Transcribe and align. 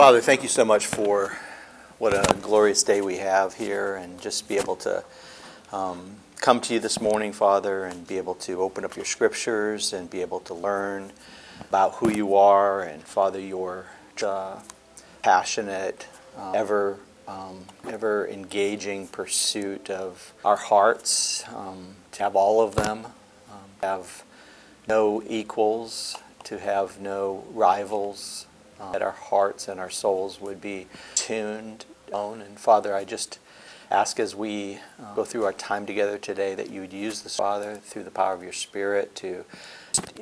Father, 0.00 0.22
thank 0.22 0.42
you 0.42 0.48
so 0.48 0.64
much 0.64 0.86
for 0.86 1.36
what 1.98 2.14
a 2.14 2.34
glorious 2.40 2.82
day 2.82 3.02
we 3.02 3.18
have 3.18 3.52
here 3.52 3.96
and 3.96 4.18
just 4.18 4.48
be 4.48 4.56
able 4.56 4.76
to 4.76 5.04
um, 5.72 6.16
come 6.36 6.58
to 6.62 6.72
you 6.72 6.80
this 6.80 7.02
morning, 7.02 7.34
Father, 7.34 7.84
and 7.84 8.06
be 8.06 8.16
able 8.16 8.34
to 8.36 8.62
open 8.62 8.82
up 8.82 8.96
your 8.96 9.04
scriptures 9.04 9.92
and 9.92 10.08
be 10.08 10.22
able 10.22 10.40
to 10.40 10.54
learn 10.54 11.12
about 11.68 11.96
who 11.96 12.08
you 12.08 12.34
are 12.34 12.80
and, 12.80 13.02
Father, 13.02 13.38
your 13.38 13.84
uh, 14.24 14.58
passionate, 15.22 16.06
uh, 16.34 16.52
ever, 16.52 16.98
um, 17.28 17.66
ever 17.86 18.26
engaging 18.26 19.06
pursuit 19.06 19.90
of 19.90 20.32
our 20.46 20.56
hearts, 20.56 21.44
um, 21.54 21.96
to 22.12 22.22
have 22.22 22.34
all 22.34 22.62
of 22.62 22.74
them, 22.74 23.04
um, 23.50 23.68
have 23.82 24.24
no 24.88 25.22
equals, 25.28 26.16
to 26.44 26.58
have 26.58 26.98
no 26.98 27.44
rivals, 27.52 28.46
uh, 28.80 28.92
that 28.92 29.02
our 29.02 29.10
hearts 29.10 29.68
and 29.68 29.78
our 29.78 29.90
souls 29.90 30.40
would 30.40 30.60
be 30.60 30.86
tuned 31.14 31.84
on. 32.12 32.40
And 32.40 32.58
Father, 32.58 32.94
I 32.94 33.04
just 33.04 33.38
ask 33.90 34.20
as 34.20 34.34
we 34.34 34.78
uh, 35.00 35.14
go 35.14 35.24
through 35.24 35.44
our 35.44 35.52
time 35.52 35.86
together 35.86 36.16
today 36.18 36.54
that 36.54 36.70
you 36.70 36.80
would 36.80 36.92
use 36.92 37.22
this, 37.22 37.36
Father, 37.36 37.76
through 37.76 38.04
the 38.04 38.10
power 38.10 38.34
of 38.34 38.42
your 38.42 38.52
Spirit 38.52 39.14
to 39.16 39.44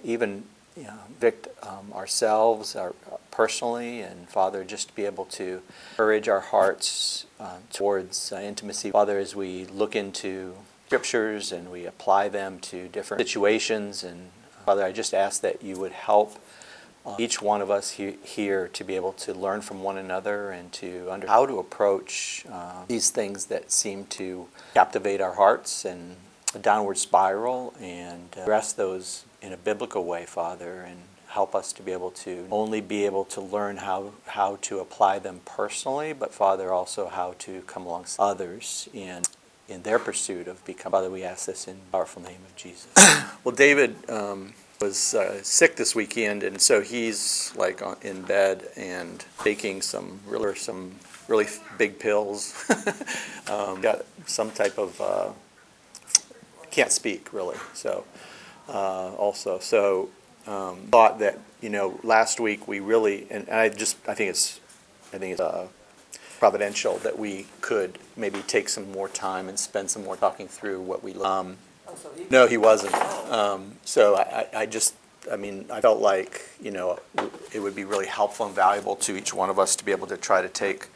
even 0.03 0.45
you 0.77 0.85
know, 0.85 0.99
vict 1.19 1.49
um, 1.67 1.93
ourselves 1.93 2.77
our, 2.77 2.95
uh, 3.11 3.17
personally, 3.31 4.01
and 4.01 4.29
Father, 4.29 4.63
just 4.65 4.95
be 4.95 5.05
able 5.05 5.25
to 5.25 5.61
encourage 5.91 6.29
our 6.29 6.41
hearts 6.41 7.27
uh, 7.41 7.57
towards 7.73 8.33
uh, 8.33 8.37
intimacy. 8.37 8.93
Father, 8.93 9.19
as 9.19 9.35
we 9.35 9.67
look 9.67 9.97
into 9.97 10.55
scriptures 10.87 11.51
and 11.51 11.71
we 11.71 11.85
apply 11.85 12.29
them 12.29 12.61
to 12.61 12.87
different 12.89 13.21
situations, 13.21 14.05
and 14.05 14.31
Father, 14.65 14.85
I 14.85 14.93
just 14.93 15.15
ask 15.15 15.41
that 15.43 15.63
you 15.63 15.77
would 15.79 15.93
help 15.93 16.37
uh, 16.37 16.39
each 17.19 17.41
one 17.41 17.61
of 17.61 17.71
us 17.71 17.93
he- 17.93 18.19
here 18.23 18.69
to 18.69 18.85
be 18.85 18.97
able 18.97 19.13
to 19.13 19.33
learn 19.35 19.61
from 19.61 19.83
one 19.83 19.97
another 19.99 20.51
and 20.51 20.73
to 20.73 21.09
under 21.11 21.27
how 21.27 21.47
to 21.47 21.59
approach 21.59 22.45
uh, 22.51 22.85
these 22.89 23.11
things 23.11 23.47
that 23.47 23.71
seem 23.71 24.05
to 24.07 24.49
captivate 24.75 25.21
our 25.21 25.35
hearts 25.35 25.85
and 25.85 26.17
a 26.55 26.59
downward 26.59 26.97
spiral 26.99 27.75
and 27.81 28.35
address 28.37 28.73
those 28.73 29.25
in 29.43 29.53
a 29.53 29.57
biblical 29.57 30.05
way, 30.05 30.25
Father, 30.25 30.83
and 30.83 30.99
help 31.29 31.55
us 31.55 31.73
to 31.75 31.83
be 31.83 31.93
able 31.93 32.11
to 32.11 32.47
only 32.51 32.81
be 32.81 33.05
able 33.05 33.25
to 33.25 33.41
learn 33.41 33.77
how, 33.77 34.13
how 34.27 34.57
to 34.63 34.81
apply 34.81 35.19
them 35.19 35.41
personally, 35.45 36.13
but 36.13 36.33
Father, 36.33 36.73
also 36.73 37.07
how 37.09 37.35
to 37.39 37.61
come 37.63 37.85
alongside 37.87 38.23
others 38.23 38.89
in 38.93 39.23
in 39.69 39.83
their 39.83 39.99
pursuit 39.99 40.49
of 40.49 40.65
becoming. 40.65 40.93
Father, 40.93 41.11
we 41.11 41.23
ask 41.23 41.45
this 41.47 41.69
in 41.69 41.77
the 41.77 41.85
powerful 41.93 42.23
name 42.23 42.41
of 42.47 42.57
Jesus. 42.57 42.89
well, 43.45 43.55
David 43.55 43.95
um, 44.09 44.55
was 44.81 45.15
uh, 45.15 45.43
sick 45.43 45.77
this 45.77 45.95
weekend, 45.95 46.43
and 46.43 46.61
so 46.61 46.81
he's 46.81 47.53
like 47.57 47.83
on, 47.83 47.97
in 48.03 48.23
bed 48.23 48.69
and 48.77 49.25
taking 49.43 49.83
some 49.83 50.21
really 50.27 50.55
some 50.55 50.95
really 51.27 51.47
big 51.77 51.99
pills. 51.99 52.55
um, 53.51 53.81
got 53.81 54.05
some 54.27 54.51
type 54.51 54.79
of 54.79 55.01
uh, 55.01 55.31
can't 56.71 56.93
speak 56.93 57.33
really. 57.33 57.57
So 57.75 58.05
uh, 58.69 59.15
also 59.15 59.59
so 59.59 60.11
um, 60.47 60.79
thought 60.91 61.19
that 61.19 61.39
you 61.61 61.71
know 61.71 61.99
last 62.03 62.41
week 62.41 62.69
we 62.69 62.81
really 62.81 63.27
and, 63.31 63.49
and 63.49 63.59
I 63.59 63.69
just 63.69 63.97
I 64.09 64.15
think 64.15 64.31
it's 64.31 64.61
I 65.13 65.19
think 65.19 65.33
it's 65.33 65.41
uh, 65.41 65.69
providential 66.39 66.99
that 66.99 67.19
we 67.19 67.47
could 67.61 67.99
maybe 68.17 68.41
take 68.43 68.69
some 68.69 68.93
more 68.93 69.09
time 69.09 69.49
and 69.49 69.59
spend 69.59 69.91
some 69.91 70.05
more 70.05 70.17
talking 70.17 70.49
through 70.49 70.81
what 70.81 71.03
we. 71.03 71.15
Um, 71.15 71.59
no, 72.31 72.47
he 72.47 72.57
wasn't. 72.57 72.95
Um, 73.31 73.73
so 73.85 74.17
I, 74.17 74.47
I 74.55 74.67
just, 74.67 74.95
I 75.31 75.37
mean, 75.37 75.67
I 75.71 75.81
felt 75.81 76.01
like, 76.01 76.49
you 76.61 76.71
know, 76.71 76.99
it 77.53 77.61
would 77.61 77.75
be 77.75 77.85
really 77.85 78.07
helpful 78.07 78.47
and 78.47 78.55
valuable 78.55 78.97
to 78.97 79.17
each 79.17 79.33
one 79.33 79.51
of 79.51 79.59
us 79.59 79.77
to 79.77 79.85
be 79.85 79.93
able 79.93 80.07
to 80.09 80.17
try 80.17 80.43
to 80.43 80.49
take 80.49 80.89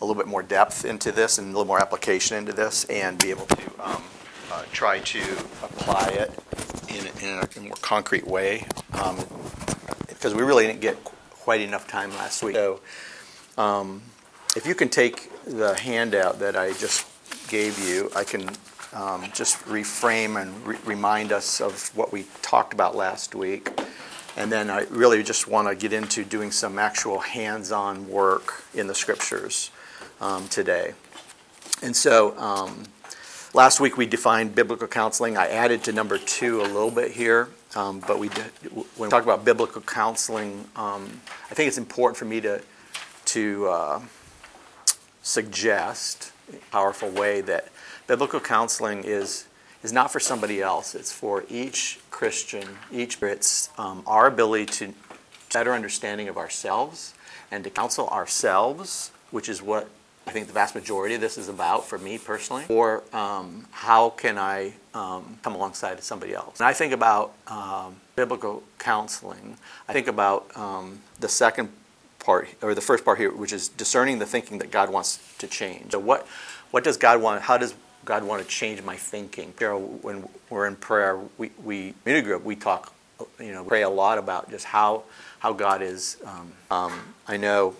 a 0.00 0.04
little 0.04 0.20
bit 0.20 0.28
more 0.28 0.42
depth 0.42 0.84
into 0.84 1.10
this 1.10 1.38
and 1.38 1.48
a 1.48 1.50
little 1.50 1.64
more 1.64 1.80
application 1.80 2.36
into 2.36 2.52
this 2.52 2.84
and 2.84 3.18
be 3.18 3.30
able 3.30 3.46
to 3.46 3.62
um, 3.80 4.02
uh, 4.52 4.62
try 4.72 5.00
to 5.00 5.20
apply 5.62 6.08
it 6.08 6.32
in, 6.88 7.06
in, 7.26 7.38
a, 7.38 7.60
more 7.60 7.76
concrete 7.82 8.26
way. 8.26 8.64
Because 10.08 10.34
we 10.34 10.42
really 10.42 10.66
didn't 10.66 10.80
get 10.80 11.02
quite 11.30 11.60
enough 11.60 11.88
time 11.88 12.10
last 12.10 12.42
week. 12.42 12.54
So 12.54 12.80
um, 13.56 14.02
if 14.56 14.66
you 14.66 14.74
can 14.74 14.88
take 14.88 15.30
the 15.44 15.78
handout 15.78 16.38
that 16.40 16.56
I 16.56 16.72
just 16.72 17.06
gave 17.48 17.78
you, 17.78 18.10
I 18.14 18.24
can 18.24 18.50
um, 18.92 19.24
just 19.34 19.58
reframe 19.64 20.40
and 20.40 20.66
re- 20.66 20.78
remind 20.84 21.32
us 21.32 21.60
of 21.60 21.90
what 21.96 22.12
we 22.12 22.26
talked 22.42 22.72
about 22.72 22.96
last 22.96 23.34
week. 23.34 23.70
And 24.36 24.52
then 24.52 24.70
I 24.70 24.82
really 24.90 25.22
just 25.22 25.48
want 25.48 25.68
to 25.68 25.74
get 25.74 25.92
into 25.92 26.24
doing 26.24 26.52
some 26.52 26.78
actual 26.78 27.18
hands 27.18 27.72
on 27.72 28.08
work 28.08 28.64
in 28.74 28.86
the 28.86 28.94
scriptures 28.94 29.70
um, 30.20 30.48
today. 30.48 30.94
And 31.82 31.94
so 31.94 32.38
um, 32.38 32.84
last 33.52 33.80
week 33.80 33.96
we 33.96 34.06
defined 34.06 34.54
biblical 34.54 34.86
counseling. 34.86 35.36
I 35.36 35.48
added 35.48 35.84
to 35.84 35.92
number 35.92 36.18
two 36.18 36.60
a 36.60 36.62
little 36.62 36.90
bit 36.90 37.12
here. 37.12 37.48
Um, 37.76 38.00
but 38.00 38.18
we 38.18 38.28
did, 38.30 38.44
when 38.72 38.86
we 38.98 39.08
talk 39.08 39.24
about 39.24 39.44
biblical 39.44 39.82
counseling, 39.82 40.64
um, 40.74 41.20
I 41.50 41.54
think 41.54 41.68
it's 41.68 41.78
important 41.78 42.16
for 42.16 42.24
me 42.24 42.40
to, 42.40 42.62
to 43.26 43.68
uh, 43.68 44.00
suggest 45.22 46.32
powerful 46.70 47.10
way 47.10 47.42
that 47.42 47.68
biblical 48.08 48.40
counseling 48.40 49.04
is 49.04 49.46
is 49.84 49.92
not 49.92 50.10
for 50.10 50.18
somebody 50.18 50.60
else. 50.60 50.96
It's 50.96 51.12
for 51.12 51.44
each 51.48 52.00
Christian, 52.10 52.66
each 52.90 53.22
it's 53.22 53.70
um, 53.78 54.02
our 54.08 54.26
ability 54.26 54.66
to 54.66 54.94
better 55.52 55.72
understanding 55.72 56.28
of 56.28 56.36
ourselves 56.36 57.14
and 57.52 57.62
to 57.62 57.70
counsel 57.70 58.08
ourselves, 58.08 59.12
which 59.30 59.48
is 59.48 59.62
what 59.62 59.88
I 60.26 60.32
think 60.32 60.48
the 60.48 60.52
vast 60.52 60.74
majority 60.74 61.14
of 61.14 61.20
this 61.20 61.38
is 61.38 61.48
about 61.48 61.86
for 61.86 61.96
me 61.96 62.18
personally. 62.18 62.64
Or 62.68 63.04
um, 63.12 63.66
how 63.70 64.10
can 64.10 64.36
I 64.36 64.72
um, 64.94 65.38
come 65.42 65.54
alongside 65.54 66.02
somebody 66.02 66.34
else? 66.34 66.58
And 66.58 66.66
I 66.66 66.72
think 66.72 66.92
about 66.92 67.32
um, 67.46 67.96
biblical 68.16 68.64
counseling. 68.78 69.56
I 69.88 69.92
think 69.92 70.08
about 70.08 70.54
um, 70.56 71.00
the 71.20 71.28
second 71.28 71.70
part 72.18 72.48
or 72.62 72.74
the 72.74 72.80
first 72.80 73.04
part 73.04 73.18
here, 73.18 73.30
which 73.30 73.52
is 73.52 73.68
discerning 73.68 74.18
the 74.18 74.26
thinking 74.26 74.58
that 74.58 74.72
God 74.72 74.90
wants 74.90 75.20
to 75.38 75.46
change. 75.46 75.92
So 75.92 76.00
what 76.00 76.26
what 76.72 76.84
does 76.84 76.96
God 76.98 77.22
want? 77.22 77.42
How 77.42 77.56
does 77.56 77.74
God 78.08 78.24
want 78.24 78.42
to 78.42 78.48
change 78.48 78.82
my 78.82 78.96
thinking? 78.96 79.52
Know, 79.60 79.78
when 80.00 80.26
we're 80.48 80.66
in 80.66 80.76
prayer, 80.76 81.20
we 81.36 81.50
we 81.62 81.94
in 82.06 82.24
group 82.24 82.42
we 82.42 82.56
talk, 82.56 82.94
you 83.38 83.52
know, 83.52 83.64
pray 83.64 83.82
a 83.82 83.90
lot 83.90 84.16
about 84.18 84.50
just 84.50 84.64
how 84.64 85.02
how 85.40 85.52
God 85.52 85.82
is. 85.82 86.16
Um, 86.24 86.52
um, 86.70 86.92
I 87.26 87.36
know 87.36 87.74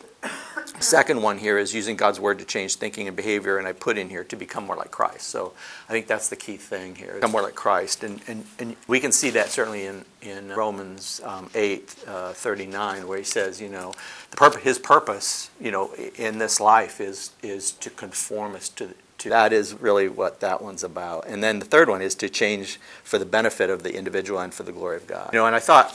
Second 0.80 1.22
one 1.22 1.38
here 1.38 1.58
is 1.58 1.74
using 1.74 1.96
God's 1.96 2.20
word 2.20 2.38
to 2.40 2.44
change 2.44 2.76
thinking 2.76 3.08
and 3.08 3.16
behavior, 3.16 3.58
and 3.58 3.66
I 3.66 3.72
put 3.72 3.98
in 3.98 4.08
here 4.08 4.24
to 4.24 4.36
become 4.36 4.66
more 4.66 4.76
like 4.76 4.90
Christ. 4.90 5.28
So 5.28 5.52
I 5.88 5.92
think 5.92 6.06
that's 6.06 6.28
the 6.28 6.36
key 6.36 6.56
thing 6.56 6.94
here: 6.94 7.14
become 7.14 7.30
more 7.30 7.42
like 7.42 7.54
Christ, 7.54 8.04
and 8.04 8.20
and, 8.28 8.44
and 8.58 8.76
we 8.86 9.00
can 9.00 9.12
see 9.12 9.30
that 9.30 9.48
certainly 9.48 9.86
in 9.86 10.04
in 10.22 10.48
Romans 10.50 11.20
um, 11.24 11.50
eight 11.54 11.96
uh, 12.06 12.32
thirty 12.32 12.66
nine, 12.66 13.08
where 13.08 13.18
he 13.18 13.24
says, 13.24 13.60
you 13.60 13.68
know, 13.68 13.92
the 14.30 14.36
purpose, 14.36 14.62
his 14.62 14.78
purpose, 14.78 15.50
you 15.60 15.70
know, 15.70 15.92
in 16.16 16.38
this 16.38 16.60
life 16.60 17.00
is 17.00 17.30
is 17.42 17.72
to 17.72 17.90
conform 17.90 18.54
us 18.54 18.68
to. 18.70 18.94
To, 19.18 19.28
that 19.30 19.52
is 19.52 19.74
really 19.74 20.08
what 20.08 20.40
that 20.40 20.62
one's 20.62 20.84
about. 20.84 21.26
And 21.26 21.42
then 21.42 21.58
the 21.58 21.64
third 21.64 21.88
one 21.88 22.02
is 22.02 22.14
to 22.16 22.28
change 22.28 22.78
for 23.02 23.18
the 23.18 23.26
benefit 23.26 23.68
of 23.68 23.82
the 23.82 23.96
individual 23.96 24.38
and 24.38 24.54
for 24.54 24.62
the 24.62 24.72
glory 24.72 24.96
of 24.96 25.06
God. 25.08 25.30
You 25.32 25.40
know, 25.40 25.46
and 25.46 25.56
I 25.56 25.58
thought 25.58 25.92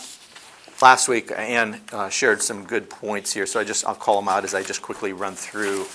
last 0.81 1.07
week 1.07 1.31
Anne 1.35 1.79
uh, 1.93 2.09
shared 2.09 2.41
some 2.41 2.65
good 2.65 2.89
points 2.89 3.31
here, 3.33 3.45
so 3.45 3.59
I 3.59 3.63
just 3.63 3.85
I'll 3.87 3.95
call 3.95 4.19
them 4.19 4.27
out 4.27 4.43
as 4.43 4.53
I 4.53 4.61
just 4.61 4.81
quickly 4.81 5.13
run 5.13 5.35
through 5.35 5.85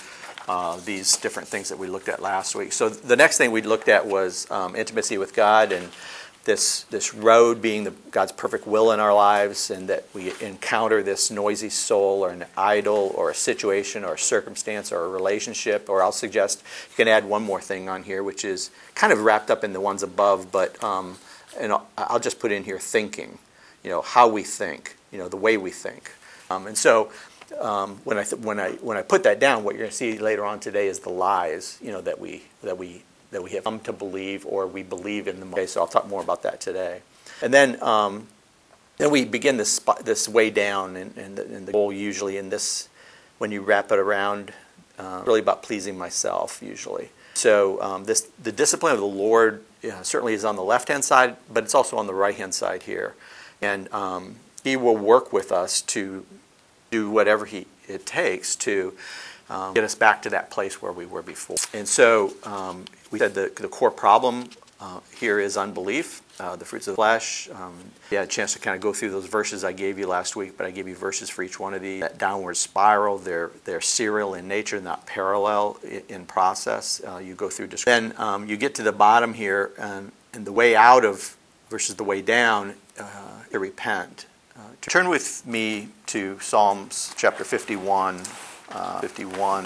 uh, 0.47 0.79
these 0.83 1.17
different 1.17 1.47
things 1.47 1.69
that 1.69 1.77
we 1.77 1.87
looked 1.87 2.09
at 2.09 2.19
last 2.19 2.55
week. 2.55 2.73
So 2.73 2.89
the 2.89 3.15
next 3.15 3.37
thing 3.37 3.51
we 3.51 3.61
looked 3.61 3.87
at 3.87 4.07
was 4.07 4.49
um, 4.49 4.75
intimacy 4.75 5.19
with 5.19 5.35
God 5.35 5.71
and 5.71 5.89
this 6.49 6.83
this 6.83 7.13
road 7.13 7.61
being 7.61 7.83
the, 7.85 7.93
God's 8.11 8.31
perfect 8.31 8.67
will 8.67 8.91
in 8.91 8.99
our 8.99 9.13
lives, 9.13 9.69
and 9.71 9.87
that 9.87 10.05
we 10.13 10.33
encounter 10.41 11.01
this 11.01 11.31
noisy 11.31 11.69
soul 11.69 12.25
or 12.25 12.31
an 12.31 12.45
idol 12.57 13.13
or 13.15 13.29
a 13.29 13.35
situation 13.35 14.03
or 14.03 14.15
a 14.15 14.19
circumstance 14.19 14.91
or 14.91 15.05
a 15.05 15.09
relationship. 15.09 15.89
Or 15.89 16.03
I'll 16.03 16.11
suggest 16.11 16.63
you 16.89 16.95
can 16.95 17.07
add 17.07 17.25
one 17.25 17.43
more 17.43 17.61
thing 17.61 17.87
on 17.87 18.03
here, 18.03 18.23
which 18.23 18.43
is 18.43 18.71
kind 18.95 19.13
of 19.13 19.21
wrapped 19.21 19.49
up 19.49 19.63
in 19.63 19.73
the 19.73 19.81
ones 19.81 20.03
above, 20.03 20.51
but 20.51 20.83
um, 20.83 21.17
and 21.59 21.71
I'll, 21.71 21.87
I'll 21.97 22.19
just 22.19 22.39
put 22.39 22.51
in 22.51 22.63
here 22.63 22.79
thinking 22.79 23.39
you 23.83 23.89
know, 23.89 24.01
how 24.01 24.27
we 24.27 24.43
think, 24.43 24.95
you 25.11 25.17
know, 25.17 25.29
the 25.29 25.37
way 25.37 25.57
we 25.57 25.71
think. 25.71 26.11
Um, 26.49 26.67
and 26.67 26.77
so 26.77 27.11
um, 27.59 27.99
when, 28.03 28.17
I 28.17 28.23
th- 28.23 28.41
when, 28.41 28.59
I, 28.59 28.71
when 28.73 28.97
I 28.97 29.01
put 29.01 29.23
that 29.23 29.39
down, 29.39 29.63
what 29.63 29.75
you're 29.75 29.83
going 29.83 29.91
to 29.91 29.95
see 29.95 30.17
later 30.17 30.45
on 30.45 30.59
today 30.59 30.87
is 30.87 30.99
the 30.99 31.09
lies, 31.09 31.77
you 31.81 31.91
know, 31.91 32.01
that 32.01 32.19
we, 32.19 32.43
that 32.63 32.77
we, 32.77 33.03
that 33.31 33.43
we 33.43 33.51
have 33.51 33.63
come 33.63 33.79
to 33.81 33.93
believe 33.93 34.45
or 34.45 34.67
we 34.67 34.83
believe 34.83 35.27
in 35.27 35.39
them. 35.39 35.53
Okay, 35.53 35.67
so 35.67 35.81
I'll 35.81 35.87
talk 35.87 36.07
more 36.07 36.21
about 36.21 36.43
that 36.43 36.59
today. 36.59 37.01
And 37.41 37.53
then, 37.53 37.81
um, 37.81 38.27
then 38.97 39.11
we 39.11 39.25
begin 39.25 39.57
this, 39.57 39.79
this 40.03 40.27
way 40.27 40.49
down, 40.49 40.95
and, 40.95 41.15
and, 41.17 41.37
the, 41.37 41.43
and 41.43 41.67
the 41.67 41.71
goal 41.71 41.93
usually 41.93 42.37
in 42.37 42.49
this, 42.49 42.89
when 43.37 43.51
you 43.51 43.61
wrap 43.61 43.91
it 43.91 43.99
around, 43.99 44.53
uh, 44.97 45.23
really 45.25 45.39
about 45.39 45.63
pleasing 45.63 45.97
myself 45.97 46.61
usually. 46.61 47.09
So 47.35 47.81
um, 47.81 48.03
this, 48.03 48.27
the 48.41 48.51
discipline 48.51 48.93
of 48.93 48.99
the 48.99 49.05
Lord 49.05 49.63
yeah, 49.81 50.01
certainly 50.01 50.33
is 50.33 50.43
on 50.43 50.57
the 50.57 50.63
left 50.63 50.89
hand 50.89 51.05
side, 51.05 51.37
but 51.51 51.63
it's 51.63 51.75
also 51.75 51.97
on 51.97 52.07
the 52.07 52.13
right 52.13 52.35
hand 52.35 52.53
side 52.53 52.83
here 52.83 53.15
and 53.61 53.91
um, 53.93 54.35
He 54.63 54.75
will 54.75 54.97
work 54.97 55.31
with 55.33 55.51
us 55.51 55.81
to 55.81 56.25
do 56.91 57.09
whatever 57.09 57.45
he, 57.45 57.67
it 57.87 58.05
takes 58.05 58.55
to 58.57 58.93
um, 59.49 59.73
get 59.73 59.83
us 59.83 59.95
back 59.95 60.21
to 60.23 60.29
that 60.31 60.49
place 60.49 60.81
where 60.81 60.91
we 60.91 61.05
were 61.05 61.21
before. 61.21 61.57
And 61.73 61.87
so 61.87 62.33
um, 62.43 62.85
we 63.11 63.19
said 63.19 63.33
the, 63.33 63.51
the 63.55 63.67
core 63.67 63.91
problem 63.91 64.49
uh, 64.81 65.01
here 65.13 65.39
is 65.39 65.57
unbelief, 65.57 66.21
uh, 66.39 66.55
the 66.55 66.63
fruits 66.63 66.87
of 66.87 66.93
the 66.93 66.95
flesh. 66.95 67.49
Um, 67.53 67.73
had 68.09 68.23
a 68.23 68.27
chance 68.27 68.53
to 68.53 68.59
kind 68.59 68.75
of 68.75 68.81
go 68.81 68.93
through 68.93 69.11
those 69.11 69.25
verses 69.25 69.65
I 69.65 69.73
gave 69.73 69.99
you 69.99 70.07
last 70.07 70.37
week, 70.37 70.57
but 70.57 70.65
I 70.65 70.71
gave 70.71 70.87
you 70.87 70.95
verses 70.95 71.29
for 71.29 71.43
each 71.43 71.59
one 71.59 71.73
of 71.73 71.81
these. 71.81 71.99
That 71.99 72.17
downward 72.17 72.55
spiral, 72.55 73.17
they're, 73.17 73.51
they're 73.65 73.81
serial 73.81 74.35
in 74.35 74.47
nature, 74.47 74.79
not 74.79 75.05
parallel 75.05 75.77
in, 75.83 76.03
in 76.07 76.25
process. 76.25 77.01
Uh, 77.05 77.17
you 77.17 77.35
go 77.35 77.49
through. 77.49 77.67
Then 77.67 78.13
um, 78.17 78.47
you 78.47 78.55
get 78.55 78.73
to 78.75 78.83
the 78.83 78.93
bottom 78.93 79.33
here, 79.33 79.71
um, 79.77 80.13
and 80.33 80.45
the 80.45 80.53
way 80.53 80.75
out 80.75 81.03
of 81.03 81.35
versus 81.69 81.95
the 81.95 82.03
way 82.03 82.21
down, 82.21 82.73
uh, 82.99 83.05
to 83.51 83.59
repent. 83.59 84.25
Uh, 84.57 84.61
turn 84.81 85.09
with 85.09 85.45
me 85.45 85.89
to 86.07 86.39
Psalms 86.39 87.13
chapter 87.17 87.43
51. 87.43 88.21
Uh, 88.71 89.01
51. 89.01 89.65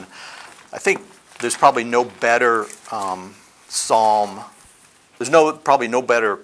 I 0.71 0.77
think 0.77 1.01
there's 1.43 1.57
probably 1.57 1.83
no 1.83 2.03
better 2.03 2.65
um, 2.91 3.35
psalm 3.67 4.43
there's 5.17 5.31
no, 5.31 5.53
probably 5.53 5.87
no 5.87 6.01
better 6.01 6.39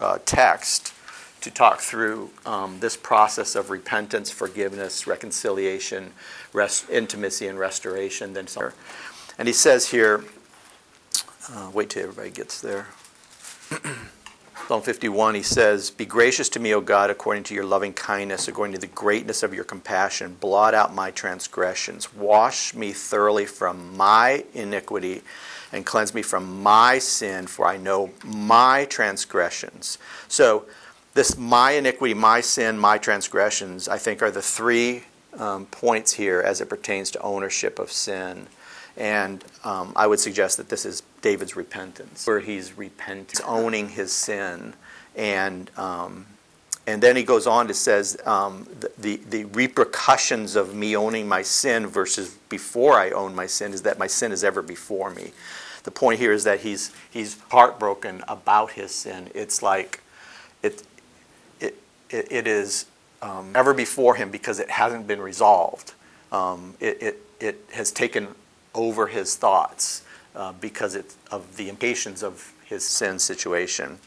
uh, 0.00 0.18
text 0.24 0.94
to 1.40 1.50
talk 1.50 1.80
through 1.80 2.30
um, 2.46 2.78
this 2.80 2.96
process 2.96 3.54
of 3.56 3.68
repentance, 3.68 4.30
forgiveness, 4.30 5.06
reconciliation, 5.06 6.12
rest, 6.52 6.88
intimacy, 6.88 7.46
and 7.46 7.58
restoration 7.58 8.32
than 8.32 8.46
some. 8.46 8.72
And 9.38 9.48
he 9.48 9.52
says 9.52 9.90
here, 9.90 10.24
uh, 11.50 11.70
wait 11.74 11.90
till 11.90 12.04
everybody 12.04 12.30
gets 12.30 12.60
there. 12.60 12.86
Psalm 14.68 14.80
51, 14.80 15.34
he 15.34 15.42
says, 15.42 15.90
Be 15.90 16.06
gracious 16.06 16.48
to 16.50 16.60
me, 16.60 16.72
O 16.72 16.80
God, 16.80 17.10
according 17.10 17.42
to 17.44 17.54
your 17.54 17.64
loving 17.64 17.92
kindness, 17.92 18.46
according 18.46 18.74
to 18.74 18.80
the 18.80 18.86
greatness 18.86 19.42
of 19.42 19.52
your 19.52 19.64
compassion. 19.64 20.36
Blot 20.40 20.72
out 20.72 20.94
my 20.94 21.10
transgressions. 21.10 22.14
Wash 22.14 22.72
me 22.72 22.92
thoroughly 22.92 23.44
from 23.44 23.96
my 23.96 24.44
iniquity 24.54 25.22
and 25.72 25.84
cleanse 25.84 26.14
me 26.14 26.22
from 26.22 26.62
my 26.62 26.98
sin, 26.98 27.48
for 27.48 27.66
I 27.66 27.76
know 27.76 28.12
my 28.24 28.84
transgressions. 28.84 29.98
So, 30.28 30.64
this 31.14 31.36
my 31.36 31.72
iniquity, 31.72 32.14
my 32.14 32.40
sin, 32.40 32.78
my 32.78 32.98
transgressions, 32.98 33.88
I 33.88 33.98
think 33.98 34.22
are 34.22 34.30
the 34.30 34.42
three 34.42 35.02
um, 35.38 35.66
points 35.66 36.12
here 36.12 36.40
as 36.40 36.60
it 36.60 36.68
pertains 36.68 37.10
to 37.10 37.20
ownership 37.20 37.78
of 37.78 37.90
sin. 37.90 38.46
And 38.96 39.44
um, 39.64 39.92
I 39.96 40.06
would 40.06 40.20
suggest 40.20 40.56
that 40.58 40.68
this 40.68 40.84
is 40.84 41.02
David's 41.22 41.56
repentance, 41.56 42.26
where 42.26 42.40
he's 42.40 42.76
repenting, 42.76 43.44
owning 43.46 43.88
his 43.88 44.12
sin. 44.12 44.74
And, 45.16 45.70
um, 45.78 46.26
and 46.86 47.02
then 47.02 47.16
he 47.16 47.22
goes 47.22 47.46
on 47.46 47.68
to 47.68 47.74
says 47.74 48.18
um, 48.26 48.66
the, 48.98 49.16
the, 49.16 49.44
repercussions 49.46 50.56
of 50.56 50.74
me 50.74 50.96
owning 50.96 51.28
my 51.28 51.42
sin 51.42 51.86
versus 51.86 52.36
before 52.48 52.98
I 52.98 53.10
own 53.10 53.34
my 53.34 53.46
sin 53.46 53.72
is 53.72 53.82
that 53.82 53.98
my 53.98 54.06
sin 54.06 54.32
is 54.32 54.42
ever 54.42 54.62
before 54.62 55.10
me 55.10 55.32
the 55.84 55.90
point 55.90 56.20
here 56.20 56.32
is 56.32 56.44
that 56.44 56.60
he's, 56.60 56.92
he's 57.10 57.38
heartbroken 57.50 58.22
about 58.28 58.72
his 58.72 58.94
sin. 58.94 59.30
It's 59.34 59.62
like 59.62 60.00
it, 60.62 60.82
it, 61.60 61.76
it, 62.10 62.30
it 62.30 62.46
is 62.46 62.86
um, 63.20 63.52
ever 63.54 63.74
before 63.74 64.14
him 64.16 64.30
because 64.30 64.60
it 64.60 64.70
hasn't 64.70 65.06
been 65.06 65.20
resolved. 65.20 65.94
Um, 66.30 66.74
it, 66.80 67.02
it, 67.02 67.22
it 67.40 67.64
has 67.72 67.90
taken 67.90 68.28
over 68.74 69.06
his 69.08 69.36
thoughts 69.36 70.02
uh, 70.34 70.52
because 70.60 70.94
it, 70.94 71.14
of 71.30 71.56
the 71.56 71.68
impatience 71.68 72.22
of 72.22 72.52
his 72.64 72.84
sin 72.84 73.18
situation. 73.18 73.98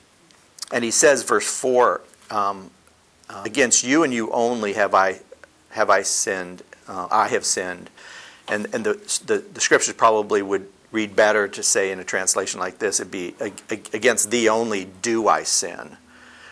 And 0.71 0.83
he 0.83 0.91
says, 0.91 1.23
verse 1.23 1.47
4 1.47 2.01
um, 2.31 2.71
uh, 3.29 3.43
Against 3.45 3.83
you 3.83 4.03
and 4.03 4.13
you 4.13 4.31
only 4.31 4.73
have 4.73 4.93
I, 4.93 5.19
have 5.69 5.89
I 5.89 6.01
sinned, 6.01 6.63
uh, 6.87 7.07
I 7.11 7.27
have 7.27 7.45
sinned. 7.45 7.89
And, 8.47 8.67
and 8.73 8.83
the, 8.85 8.93
the, 9.25 9.39
the 9.53 9.61
scriptures 9.61 9.93
probably 9.93 10.41
would 10.41 10.67
read 10.91 11.15
better 11.15 11.47
to 11.47 11.63
say 11.63 11.91
in 11.91 11.99
a 11.99 12.03
translation 12.03 12.59
like 12.59 12.79
this, 12.79 12.99
it'd 12.99 13.11
be, 13.11 13.35
Against 13.69 14.31
thee 14.31 14.49
only 14.49 14.85
do 15.01 15.27
I 15.27 15.43
sin. 15.43 15.97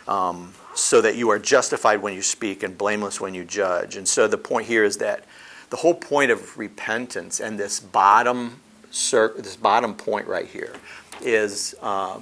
Um, 0.08 0.54
so 0.76 1.02
that 1.02 1.16
you 1.16 1.30
are 1.30 1.40
justified 1.40 2.02
when 2.02 2.14
you 2.14 2.22
speak 2.22 2.64
and 2.64 2.78
blameless 2.78 3.22
when 3.22 3.34
you 3.34 3.46
judge. 3.46 3.96
And 3.96 4.08
so 4.08 4.28
the 4.28 4.38
point 4.38 4.68
here 4.68 4.84
is 4.84 4.98
that 4.98 5.24
the 5.74 5.78
whole 5.78 5.96
point 5.96 6.30
of 6.30 6.56
repentance 6.56 7.40
and 7.40 7.58
this 7.58 7.80
bottom 7.80 8.60
cir- 8.92 9.34
this 9.38 9.56
bottom 9.56 9.96
point 9.96 10.28
right 10.28 10.46
here 10.46 10.72
is 11.20 11.74
uh, 11.82 12.20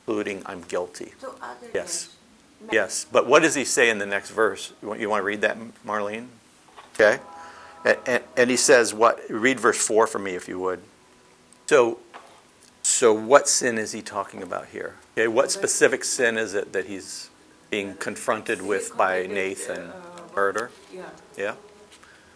including 0.00 0.42
I'm 0.46 0.62
guilty. 0.62 1.12
So 1.20 1.32
yes. 1.72 2.16
Yes. 2.72 3.06
But 3.12 3.28
what 3.28 3.42
does 3.42 3.54
he 3.54 3.64
say 3.64 3.88
in 3.88 3.98
the 3.98 4.06
next 4.06 4.30
verse? 4.30 4.72
You 4.82 4.88
want, 4.88 5.00
you 5.00 5.08
want 5.08 5.20
to 5.20 5.24
read 5.24 5.42
that, 5.42 5.56
Marlene? 5.86 6.26
Okay. 6.94 7.20
And, 7.84 7.98
and, 8.04 8.24
and 8.36 8.50
he 8.50 8.56
says, 8.56 8.92
what? 8.92 9.20
Read 9.30 9.60
verse 9.60 9.78
4 9.78 10.08
for 10.08 10.18
me, 10.18 10.34
if 10.34 10.48
you 10.48 10.58
would. 10.58 10.80
So, 11.66 12.00
so 12.82 13.12
what 13.12 13.48
sin 13.48 13.78
is 13.78 13.92
he 13.92 14.02
talking 14.02 14.42
about 14.42 14.66
here? 14.66 14.96
Okay, 15.16 15.28
what 15.28 15.52
specific 15.52 16.02
sin 16.02 16.36
is 16.36 16.54
it 16.54 16.72
that 16.72 16.86
he's 16.86 17.30
being 17.70 17.94
confronted 17.94 18.60
with 18.60 18.96
by 18.96 19.28
Nathan? 19.28 19.92
Murder? 20.34 20.72
Yeah. 20.92 21.10
Yeah? 21.36 21.54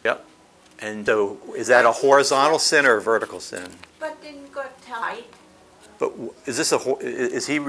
Yep. 0.04 0.25
And 0.81 1.06
so 1.06 1.38
is 1.56 1.69
that 1.69 1.84
a 1.84 1.93
horizontal 1.93 2.58
sin 2.58 2.87
or 2.87 2.96
a 2.96 3.00
vertical 3.00 3.40
sin? 3.40 3.70
But 3.99 4.20
didn't 4.23 4.52
God 4.52 4.70
tell? 4.82 5.17
But 5.99 6.12
is 6.44 6.56
this 6.56 6.73
a 6.73 6.78
is 7.00 7.46
he 7.46 7.61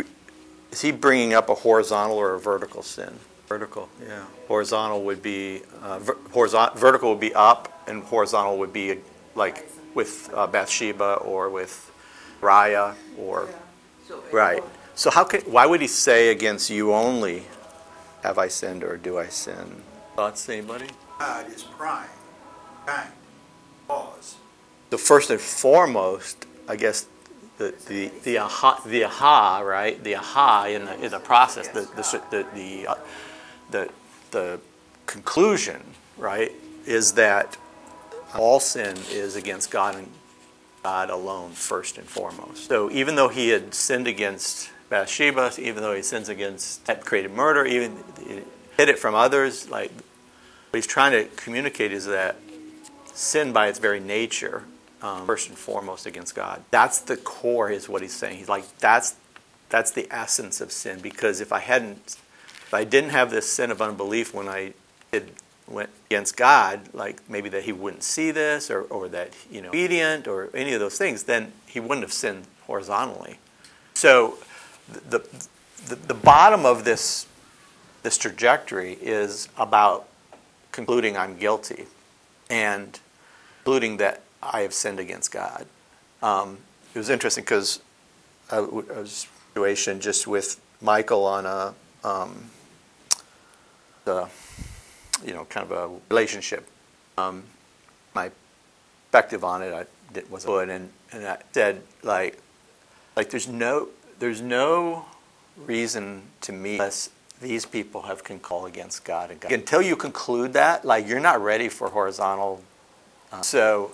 is 0.71 0.81
he 0.81 0.91
bringing 0.91 1.33
up 1.33 1.49
a 1.49 1.55
horizontal 1.55 2.17
or 2.17 2.33
a 2.33 2.39
vertical 2.39 2.83
sin? 2.83 3.13
Vertical, 3.47 3.87
yeah. 4.05 4.25
Horizontal 4.49 5.03
would 5.03 5.23
be 5.23 5.61
uh, 5.81 5.99
horizontal. 6.31 6.77
Vertical 6.77 7.11
would 7.11 7.21
be 7.21 7.33
up, 7.33 7.81
and 7.87 8.03
horizontal 8.03 8.57
would 8.57 8.73
be 8.73 8.99
like 9.35 9.69
with 9.93 10.29
uh, 10.33 10.45
Bathsheba 10.47 11.15
or 11.15 11.49
with 11.49 11.89
Uriah 12.41 12.95
or 13.17 13.47
So 14.05 14.21
right. 14.33 14.63
So 14.95 15.09
how 15.11 15.23
can 15.23 15.41
why 15.41 15.65
would 15.65 15.79
he 15.79 15.87
say 15.87 16.29
against 16.29 16.69
you 16.69 16.93
only 16.93 17.43
have 18.23 18.37
I 18.37 18.49
sinned 18.49 18.83
or 18.83 18.97
do 18.97 19.17
I 19.17 19.27
sin? 19.27 19.81
Thoughts, 20.15 20.49
anybody? 20.49 20.87
God 21.19 21.47
is 21.53 21.63
prime, 21.63 22.09
The 24.89 24.97
first 24.97 25.29
and 25.29 25.39
foremost, 25.39 26.45
I 26.67 26.75
guess, 26.75 27.07
the 27.57 27.73
the 27.87 28.11
the 28.23 28.37
aha, 28.39 28.81
the 28.85 29.03
aha, 29.05 29.59
right? 29.59 30.01
The 30.03 30.15
aha 30.15 30.65
in 30.65 30.85
the 30.85 31.05
in 31.05 31.11
the 31.11 31.19
process, 31.19 31.67
the 31.67 31.81
the 31.81 32.21
the 32.31 32.45
the, 32.53 32.87
uh, 32.87 32.95
the, 33.71 33.89
the 34.31 34.59
conclusion, 35.05 35.81
right, 36.17 36.51
is 36.85 37.13
that 37.13 37.57
all 38.35 38.59
sin 38.59 38.97
is 39.11 39.35
against 39.35 39.71
God 39.71 39.95
and 39.95 40.07
God 40.83 41.09
alone, 41.09 41.51
first 41.51 41.97
and 41.97 42.07
foremost. 42.07 42.67
So 42.67 42.89
even 42.91 43.15
though 43.15 43.27
he 43.27 43.49
had 43.49 43.73
sinned 43.73 44.07
against 44.07 44.69
Bathsheba, 44.89 45.51
even 45.57 45.83
though 45.83 45.93
he 45.93 46.01
sins 46.01 46.29
against, 46.29 46.85
had 46.87 47.03
created 47.05 47.31
murder, 47.31 47.65
even 47.65 47.97
hid 48.77 48.89
it 48.89 48.99
from 48.99 49.15
others, 49.15 49.69
like 49.69 49.91
what 49.91 50.77
he's 50.77 50.87
trying 50.87 51.11
to 51.11 51.25
communicate 51.35 51.91
is 51.91 52.05
that 52.05 52.37
sin 53.17 53.51
by 53.51 53.67
its 53.67 53.79
very 53.79 53.99
nature, 53.99 54.63
um, 55.01 55.25
first 55.25 55.49
and 55.49 55.57
foremost 55.57 56.05
against 56.05 56.35
God. 56.35 56.63
That's 56.71 56.99
the 56.99 57.17
core, 57.17 57.69
is 57.69 57.89
what 57.89 58.01
he's 58.01 58.13
saying. 58.13 58.37
He's 58.37 58.49
like, 58.49 58.77
that's 58.77 59.15
that's 59.69 59.91
the 59.91 60.07
essence 60.11 60.61
of 60.61 60.71
sin. 60.71 60.99
Because 60.99 61.41
if 61.41 61.51
I 61.51 61.59
hadn't, 61.59 61.97
if 61.97 62.73
I 62.73 62.83
didn't 62.83 63.09
have 63.09 63.31
this 63.31 63.51
sin 63.51 63.71
of 63.71 63.81
unbelief 63.81 64.33
when 64.33 64.47
I 64.47 64.73
did 65.11 65.31
went 65.67 65.89
against 66.05 66.37
God, 66.37 66.79
like 66.93 67.29
maybe 67.29 67.49
that 67.49 67.63
he 67.63 67.73
wouldn't 67.73 68.03
see 68.03 68.31
this 68.31 68.71
or, 68.71 68.83
or 68.83 69.09
that, 69.09 69.33
you 69.51 69.61
know, 69.61 69.69
obedient 69.69 70.27
or 70.27 70.49
any 70.53 70.73
of 70.73 70.79
those 70.79 70.97
things, 70.97 71.23
then 71.23 71.51
he 71.65 71.79
wouldn't 71.79 72.03
have 72.03 72.13
sinned 72.13 72.45
horizontally. 72.65 73.39
So 73.93 74.37
the, 74.87 75.27
the, 75.87 75.95
the 75.95 76.13
bottom 76.13 76.65
of 76.65 76.85
this, 76.85 77.25
this 78.03 78.17
trajectory 78.17 78.93
is 79.01 79.49
about 79.57 80.07
concluding 80.71 81.17
I'm 81.17 81.37
guilty 81.37 81.87
and 82.49 82.97
concluding 83.67 83.97
that 83.97 84.21
I 84.41 84.61
have 84.61 84.73
sinned 84.73 84.97
against 84.97 85.29
God. 85.29 85.65
Um, 86.21 86.59
it 86.95 86.97
was 86.97 87.09
interesting 87.09 87.43
because 87.43 87.81
I, 88.49 88.59
I 88.59 88.61
was 88.61 89.27
situation 89.53 89.99
just 89.99 90.25
with 90.25 90.61
Michael 90.79 91.25
on 91.25 91.45
a 91.45 91.73
um, 92.01 92.49
the 94.05 94.29
you 95.25 95.33
know, 95.33 95.43
kind 95.49 95.69
of 95.69 95.71
a 95.71 95.93
relationship. 96.09 96.65
Um, 97.17 97.43
my 98.15 98.31
perspective 99.11 99.43
on 99.43 99.61
it, 99.61 99.73
I 99.73 99.85
did, 100.13 100.31
was 100.31 100.45
good, 100.45 100.69
and, 100.69 100.89
and 101.11 101.27
I 101.27 101.39
said 101.51 101.81
like, 102.03 102.39
like 103.17 103.29
there's 103.31 103.49
no 103.49 103.89
there's 104.19 104.41
no 104.41 105.07
reason 105.57 106.21
to 106.39 106.53
me 106.53 106.75
unless 106.75 107.09
these 107.41 107.65
people 107.65 108.03
have 108.03 108.23
can 108.23 108.39
call 108.39 108.65
against 108.65 109.03
God 109.03 109.29
and 109.29 109.41
God. 109.41 109.51
Until 109.51 109.81
you 109.81 109.97
conclude 109.97 110.53
that, 110.53 110.85
like 110.85 111.05
you're 111.05 111.19
not 111.19 111.41
ready 111.41 111.67
for 111.67 111.89
horizontal. 111.89 112.63
Uh, 113.31 113.41
so 113.41 113.91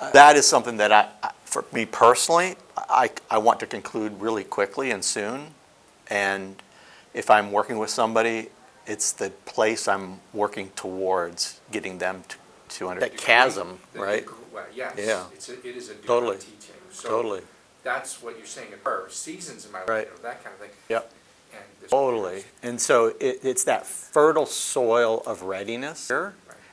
uh, 0.00 0.10
that 0.12 0.36
is 0.36 0.46
something 0.46 0.76
that 0.78 0.92
I, 0.92 1.08
for 1.44 1.64
me 1.72 1.86
personally, 1.86 2.56
I, 2.76 3.10
I 3.30 3.38
want 3.38 3.60
to 3.60 3.66
conclude 3.66 4.20
really 4.20 4.44
quickly 4.44 4.90
and 4.90 5.04
soon. 5.04 5.48
And 6.08 6.62
if 7.14 7.30
I'm 7.30 7.52
working 7.52 7.78
with 7.78 7.90
somebody 7.90 8.48
it's 8.88 9.12
the 9.12 9.28
place 9.44 9.86
I'm 9.86 10.18
working 10.32 10.70
towards 10.74 11.60
getting 11.70 11.98
them 11.98 12.22
to, 12.28 12.36
to 12.78 12.88
under 12.88 13.00
that 13.00 13.18
chasm, 13.18 13.78
the 13.92 14.00
right? 14.00 14.20
degree- 14.20 14.34
Well, 14.50 14.64
yes. 14.74 14.94
Yeah. 14.96 15.24
It's 15.34 15.50
a, 15.50 15.58
it 15.58 15.76
is 15.76 15.90
a 15.90 15.92
degree 15.92 16.06
Totally. 16.06 16.36
teaching. 16.38 16.74
So 16.90 17.08
Totally. 17.10 17.42
That's 17.84 18.22
what 18.22 18.38
you're 18.38 18.46
saying, 18.46 18.68
or 18.86 19.06
seasons 19.10 19.66
in 19.66 19.72
my 19.72 19.80
life, 19.80 19.88
Right. 19.90 20.06
you 20.06 20.12
know, 20.14 20.22
that 20.22 20.42
kind 20.42 20.54
of 20.54 20.60
thing. 20.60 20.70
Yep. 20.88 21.12
And 21.52 21.90
Totally. 21.90 22.44
And 22.62 22.80
so 22.80 23.08
it, 23.20 23.40
it's 23.42 23.64
that 23.64 23.86
fertile 23.86 24.46
soil 24.46 25.22
of 25.26 25.42
readiness 25.42 26.10
Right. 26.10 26.32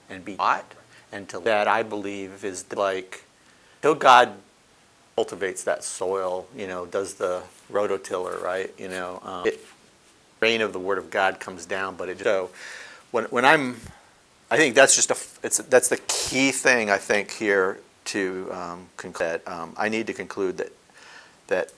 and 0.10 0.24
be 0.24 0.36
taught 0.38 0.74
and 1.12 1.28
to 1.30 1.40
that 1.42 1.68
I 1.68 1.84
believe 1.84 2.44
is 2.44 2.66
like 2.74 3.24
till 3.82 3.96
God 3.96 4.34
cultivates 5.16 5.64
that 5.64 5.84
soil, 5.84 6.48
you 6.56 6.68
know, 6.68 6.86
does 6.86 7.16
the 7.16 7.42
rototiller, 7.72 8.42
right? 8.42 8.74
You 8.78 8.90
know, 8.90 9.22
um, 9.24 9.48
it, 9.48 9.60
rain 10.42 10.62
of 10.62 10.74
the 10.74 10.80
Word 10.80 10.98
of 10.98 11.10
God 11.10 11.40
comes 11.40 11.66
down, 11.66 11.96
but 11.96 12.10
it 12.10 12.20
so 12.20 12.50
when 13.12 13.26
when 13.26 13.46
I'm, 13.46 13.78
I 14.52 14.58
think 14.58 14.76
that's 14.76 14.96
just 14.96 15.12
a 15.12 15.18
it's 15.46 15.58
that's 15.58 15.90
the 15.90 15.98
key 16.08 16.52
thing 16.52 16.90
I 16.90 16.98
think 16.98 17.32
here 17.32 17.80
to 18.06 18.50
um, 18.52 18.88
conclude. 18.98 19.42
That, 19.44 19.48
um, 19.48 19.74
I 19.78 19.90
need 19.90 20.08
to 20.08 20.14
conclude 20.14 20.58
that 20.58 20.72
that 21.48 21.72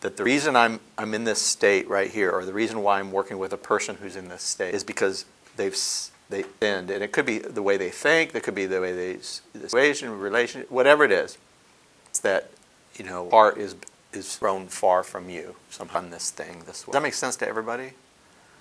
that 0.00 0.16
the 0.16 0.24
reason 0.24 0.54
I'm 0.54 0.80
I'm 0.96 1.12
in 1.14 1.24
this 1.24 1.42
state 1.42 1.88
right 1.88 2.10
here, 2.10 2.30
or 2.30 2.44
the 2.44 2.52
reason 2.52 2.82
why 2.82 3.00
I'm 3.00 3.10
working 3.10 3.38
with 3.38 3.52
a 3.52 3.58
person 3.58 3.96
who's 3.96 4.16
in 4.16 4.28
this 4.28 4.42
state, 4.42 4.74
is 4.74 4.84
because 4.84 5.24
they've 5.56 5.76
they 6.28 6.44
end. 6.60 6.90
and 6.90 7.02
it 7.02 7.12
could 7.12 7.26
be 7.26 7.38
the 7.38 7.62
way 7.62 7.76
they 7.76 7.90
think, 7.90 8.34
it 8.34 8.42
could 8.42 8.54
be 8.54 8.66
the 8.66 8.80
way 8.80 8.92
they 8.92 9.12
the 9.52 9.68
situation, 9.68 10.18
relation, 10.18 10.64
whatever 10.68 11.04
it 11.04 11.12
is. 11.12 11.38
It's 12.08 12.18
that 12.20 12.50
you 12.96 13.04
know 13.04 13.30
heart 13.30 13.58
is 13.58 13.76
is 14.12 14.36
thrown 14.36 14.68
far 14.68 15.02
from 15.02 15.28
you. 15.30 15.56
Somehow 15.70 16.00
this 16.00 16.30
thing 16.30 16.62
this 16.66 16.86
way. 16.86 16.92
Does 16.92 17.00
that 17.00 17.02
make 17.02 17.14
sense 17.14 17.36
to 17.36 17.48
everybody? 17.48 17.92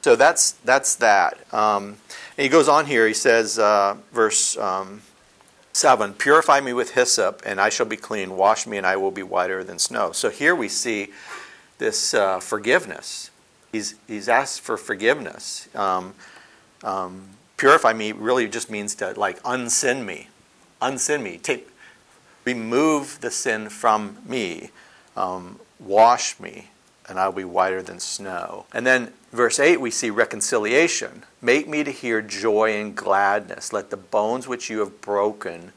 So 0.01 0.15
that's 0.15 0.51
that's 0.51 0.95
that. 0.97 1.51
Um, 1.53 1.97
and 2.37 2.43
he 2.43 2.49
goes 2.49 2.67
on 2.67 2.85
here. 2.85 3.07
He 3.07 3.13
says, 3.13 3.57
uh, 3.57 3.97
verse 4.11 4.57
um, 4.57 5.01
seven: 5.73 6.13
"Purify 6.13 6.59
me 6.59 6.73
with 6.73 6.91
hyssop, 6.91 7.41
and 7.45 7.59
I 7.59 7.69
shall 7.69 7.87
be 7.87 7.97
clean. 7.97 8.37
Wash 8.37 8.67
me, 8.67 8.77
and 8.77 8.85
I 8.85 8.97
will 8.97 9.11
be 9.11 9.23
whiter 9.23 9.63
than 9.63 9.79
snow." 9.79 10.11
So 10.11 10.29
here 10.29 10.53
we 10.53 10.67
see 10.67 11.07
this 11.79 12.13
uh, 12.13 12.39
forgiveness. 12.39 13.31
He's 13.71 13.95
he's 14.07 14.29
asked 14.29 14.61
for 14.61 14.77
forgiveness. 14.77 15.69
Um, 15.73 16.13
um, 16.83 17.29
purify 17.57 17.93
me 17.93 18.11
really 18.11 18.47
just 18.47 18.69
means 18.69 18.95
to 18.95 19.13
like 19.13 19.41
unsin 19.43 20.05
me, 20.05 20.29
unsin 20.81 21.23
me. 21.23 21.37
Take 21.37 21.69
remove 22.43 23.21
the 23.21 23.31
sin 23.31 23.69
from 23.69 24.17
me. 24.25 24.69
Um, 25.17 25.59
wash 25.79 26.39
me, 26.39 26.69
and 27.07 27.19
I'll 27.19 27.31
be 27.31 27.43
whiter 27.43 27.81
than 27.81 27.99
snow. 27.99 28.65
And 28.73 28.85
then 28.85 29.13
verse 29.31 29.59
8, 29.59 29.79
we 29.79 29.91
see 29.91 30.09
reconciliation. 30.09 31.23
Make 31.41 31.67
me 31.67 31.83
to 31.83 31.91
hear 31.91 32.21
joy 32.21 32.75
and 32.75 32.95
gladness. 32.95 33.71
Let 33.73 33.89
the 33.89 33.97
bones 33.97 34.47
which 34.47 34.69
you 34.69 34.79
have 34.79 35.01
broken 35.01 35.71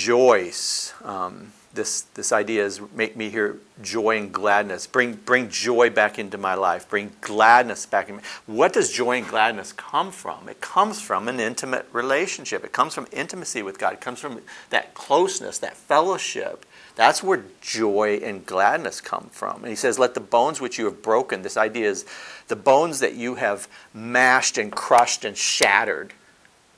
rejoice. 0.00 0.94
Um, 1.04 1.52
this, 1.72 2.02
this 2.14 2.32
idea 2.32 2.64
is 2.64 2.80
make 2.94 3.16
me 3.16 3.30
hear 3.30 3.56
joy 3.80 4.18
and 4.18 4.32
gladness. 4.32 4.88
Bring, 4.88 5.14
bring 5.14 5.48
joy 5.48 5.88
back 5.88 6.18
into 6.18 6.36
my 6.36 6.54
life. 6.54 6.88
Bring 6.88 7.12
gladness 7.20 7.86
back 7.86 8.08
in. 8.08 8.16
Me. 8.16 8.22
What 8.46 8.72
does 8.72 8.90
joy 8.90 9.18
and 9.18 9.28
gladness 9.28 9.72
come 9.72 10.10
from? 10.10 10.48
It 10.48 10.60
comes 10.60 11.00
from 11.00 11.28
an 11.28 11.38
intimate 11.38 11.86
relationship. 11.92 12.64
It 12.64 12.72
comes 12.72 12.94
from 12.94 13.06
intimacy 13.12 13.62
with 13.62 13.78
God. 13.78 13.92
It 13.92 14.00
comes 14.00 14.18
from 14.18 14.40
that 14.70 14.94
closeness, 14.94 15.58
that 15.58 15.76
fellowship. 15.76 16.66
That's 16.96 17.22
where 17.22 17.44
joy 17.60 18.20
and 18.22 18.44
gladness 18.44 19.00
come 19.00 19.28
from. 19.30 19.58
And 19.58 19.68
he 19.68 19.76
says, 19.76 19.96
Let 19.96 20.14
the 20.14 20.20
bones 20.20 20.60
which 20.60 20.76
you 20.76 20.86
have 20.86 21.02
broken, 21.02 21.42
this 21.42 21.56
idea 21.56 21.88
is 21.88 22.04
the 22.48 22.56
bones 22.56 22.98
that 22.98 23.14
you 23.14 23.36
have 23.36 23.68
mashed 23.94 24.58
and 24.58 24.72
crushed 24.72 25.24
and 25.24 25.36
shattered. 25.36 26.12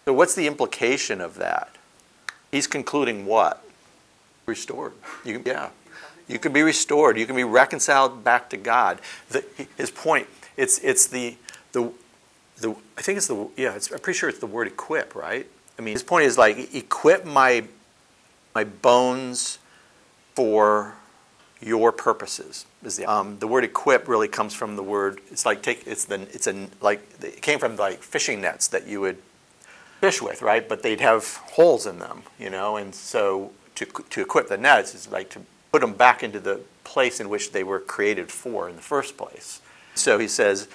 So, 0.04 0.12
what's 0.12 0.34
the 0.34 0.46
implication 0.46 1.22
of 1.22 1.36
that? 1.36 1.74
He's 2.50 2.66
concluding 2.66 3.24
what? 3.24 3.64
Restored. 4.46 4.92
You, 5.24 5.42
yeah. 5.44 5.70
You 6.28 6.38
can 6.38 6.52
be 6.52 6.62
restored. 6.62 7.18
You 7.18 7.26
can 7.26 7.36
be 7.36 7.44
reconciled 7.44 8.24
back 8.24 8.50
to 8.50 8.56
God. 8.56 9.00
The, 9.30 9.44
his 9.76 9.90
point, 9.90 10.28
it's, 10.56 10.78
it's 10.78 11.06
the, 11.06 11.36
the, 11.72 11.92
the, 12.58 12.74
I 12.96 13.02
think 13.02 13.18
it's 13.18 13.26
the, 13.26 13.48
yeah, 13.56 13.74
it's, 13.74 13.90
I'm 13.90 13.98
pretty 13.98 14.18
sure 14.18 14.28
it's 14.28 14.38
the 14.38 14.46
word 14.46 14.66
equip, 14.66 15.14
right? 15.14 15.46
I 15.78 15.82
mean, 15.82 15.92
his 15.92 16.02
point 16.02 16.26
is 16.26 16.38
like, 16.38 16.74
equip 16.74 17.24
my, 17.24 17.64
my 18.54 18.64
bones 18.64 19.58
for 20.34 20.94
your 21.60 21.92
purposes. 21.92 22.66
Is 22.82 22.96
the, 22.96 23.06
um, 23.06 23.38
the 23.38 23.46
word 23.46 23.64
equip 23.64 24.08
really 24.08 24.28
comes 24.28 24.54
from 24.54 24.76
the 24.76 24.82
word, 24.82 25.20
it's 25.30 25.46
like 25.46 25.62
take, 25.62 25.86
it's 25.86 26.04
the, 26.04 26.22
it's 26.32 26.46
a, 26.46 26.68
like, 26.80 27.02
it 27.22 27.42
came 27.42 27.58
from 27.58 27.76
like 27.76 28.02
fishing 28.02 28.40
nets 28.40 28.68
that 28.68 28.86
you 28.86 29.00
would 29.00 29.18
fish 30.00 30.20
with, 30.20 30.42
right? 30.42 30.68
But 30.68 30.82
they'd 30.82 31.00
have 31.00 31.36
holes 31.36 31.86
in 31.86 31.98
them, 31.98 32.22
you 32.38 32.50
know, 32.50 32.76
and 32.76 32.94
so 32.94 33.52
to, 33.74 33.86
to 33.86 34.20
equip 34.20 34.48
the 34.48 34.56
nets 34.56 34.94
is 34.94 35.10
like 35.10 35.30
to 35.30 35.40
put 35.70 35.80
them 35.80 35.94
back 35.94 36.22
into 36.22 36.40
the 36.40 36.60
place 36.84 37.20
in 37.20 37.28
which 37.28 37.52
they 37.52 37.64
were 37.64 37.80
created 37.80 38.30
for 38.30 38.68
in 38.68 38.76
the 38.76 38.82
first 38.82 39.16
place. 39.16 39.60
So 39.94 40.18
he 40.18 40.28
says, 40.28 40.68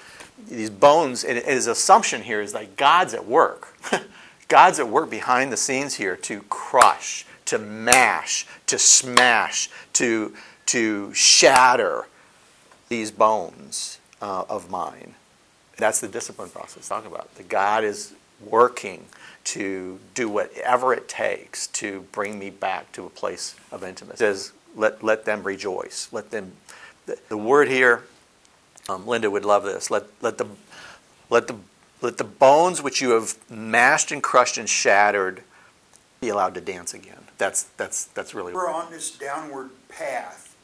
these 0.47 0.69
bones, 0.69 1.23
and 1.23 1.37
his 1.37 1.67
assumption 1.67 2.23
here 2.23 2.41
is 2.41 2.53
like 2.53 2.75
God's 2.75 3.13
at 3.13 3.25
work. 3.25 3.75
God's 4.47 4.79
at 4.79 4.87
work 4.87 5.09
behind 5.09 5.51
the 5.51 5.57
scenes 5.57 5.95
here 5.95 6.15
to 6.17 6.41
crush, 6.43 7.25
to 7.45 7.57
mash, 7.57 8.45
to 8.67 8.77
smash, 8.79 9.69
to, 9.93 10.33
to 10.67 11.13
shatter 11.13 12.07
these 12.87 13.11
bones 13.11 13.99
uh, 14.21 14.45
of 14.49 14.69
mine. 14.69 15.15
That's 15.77 15.99
the 15.99 16.07
discipline 16.07 16.49
process 16.49 16.87
talking 16.87 17.11
about. 17.11 17.33
The 17.35 17.43
God 17.43 17.83
is 17.83 18.13
working 18.41 19.05
to 19.43 19.99
do 20.13 20.27
whatever 20.27 20.93
it 20.93 21.07
takes 21.07 21.67
to 21.67 22.01
bring 22.11 22.37
me 22.37 22.49
back 22.49 22.91
to 22.91 23.05
a 23.05 23.09
place 23.09 23.55
of 23.71 23.83
intimacy. 23.83 24.15
It 24.15 24.17
says, 24.19 24.51
let, 24.75 25.03
let 25.03 25.25
them 25.25 25.43
rejoice. 25.43 26.09
Let 26.11 26.31
them, 26.31 26.53
the, 27.05 27.17
the 27.29 27.37
word 27.37 27.67
here, 27.67 28.03
um, 28.89 29.07
Linda 29.07 29.31
would 29.31 29.45
love 29.45 29.63
this. 29.63 29.89
Let, 29.89 30.03
let, 30.21 30.37
the, 30.37 30.47
let, 31.29 31.47
the, 31.47 31.55
let 32.01 32.17
the 32.17 32.23
bones 32.23 32.81
which 32.81 33.01
you 33.01 33.11
have 33.11 33.37
mashed 33.49 34.11
and 34.11 34.21
crushed 34.21 34.57
and 34.57 34.67
shattered 34.67 35.43
be 36.19 36.29
allowed 36.29 36.53
to 36.55 36.61
dance 36.61 36.93
again. 36.93 37.23
That's, 37.37 37.63
that's, 37.77 38.05
that's 38.05 38.33
really 38.33 38.53
We're 38.53 38.71
on 38.71 38.91
this 38.91 39.11
downward 39.17 39.69
path. 39.87 40.55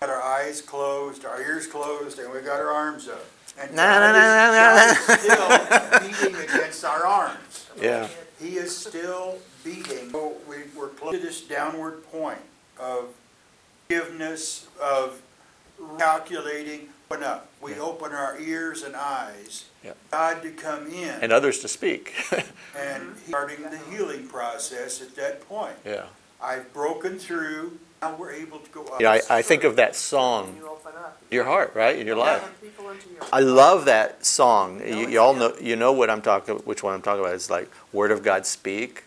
Got 0.00 0.10
our 0.10 0.22
eyes 0.22 0.60
closed, 0.60 1.24
our 1.24 1.40
ears 1.40 1.66
closed, 1.66 2.18
and 2.18 2.32
we 2.32 2.40
got 2.40 2.60
our 2.60 2.70
arms 2.70 3.08
up. 3.08 3.24
And 3.58 3.74
na, 3.76 3.82
God 3.82 4.12
na, 4.12 4.90
is- 4.90 5.06
God 5.06 6.00
still 6.10 6.28
beating 6.28 6.40
our 6.94 7.06
arms. 7.06 7.66
Yeah. 7.80 8.08
He 8.40 8.56
is 8.56 8.76
still 8.76 9.38
beating. 9.64 10.10
So 10.10 10.34
we, 10.48 10.56
we're 10.76 10.88
close 10.88 11.12
to 11.12 11.18
this 11.18 11.40
downward 11.42 12.04
point 12.10 12.38
of 12.78 13.06
forgiveness, 13.88 14.66
of 14.82 15.20
calculating. 15.98 16.88
Open 17.10 17.22
up. 17.22 17.48
We 17.60 17.72
Yeah. 17.72 17.80
open 17.80 18.12
our 18.12 18.38
ears 18.40 18.82
and 18.82 18.96
eyes. 18.96 19.66
Yeah. 19.84 19.92
God 20.10 20.42
to 20.42 20.50
come 20.52 20.86
in. 20.86 21.10
And 21.20 21.32
others 21.32 21.58
to 21.60 21.68
speak. 21.68 22.14
and 22.78 23.14
starting 23.28 23.62
the 23.62 23.78
healing 23.90 24.26
process 24.26 25.02
at 25.02 25.14
that 25.16 25.46
point. 25.46 25.76
yeah. 25.84 26.06
I've 26.42 26.72
broken 26.72 27.18
through. 27.18 27.78
Now 28.02 28.16
we're 28.16 28.32
able 28.32 28.58
to 28.58 28.70
go 28.70 28.84
up. 28.84 29.00
Yeah, 29.00 29.12
I, 29.12 29.38
I 29.38 29.42
think 29.42 29.64
of 29.64 29.76
that 29.76 29.96
song, 29.96 30.56
You 30.58 30.68
your 31.30 31.44
heart, 31.44 31.72
right, 31.74 31.98
in 31.98 32.06
your 32.06 32.16
life. 32.16 32.42
Let 32.42 32.60
people 32.60 32.90
into 32.90 33.08
your 33.08 33.22
I 33.32 33.40
love 33.40 33.86
that 33.86 34.26
song. 34.26 34.80
You, 34.86 35.08
you 35.08 35.20
all 35.20 35.34
know, 35.34 35.54
you 35.60 35.74
know 35.74 35.92
what 35.92 36.10
I'm 36.10 36.20
talking, 36.20 36.56
which 36.56 36.82
one 36.82 36.94
I'm 36.94 37.02
talking 37.02 37.20
about. 37.20 37.34
It's 37.34 37.50
like 37.50 37.70
"Word 37.92 38.10
of 38.10 38.22
God, 38.22 38.46
speak." 38.46 39.04